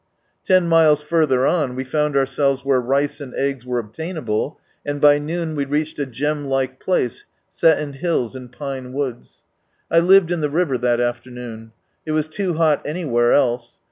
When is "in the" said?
10.31-10.49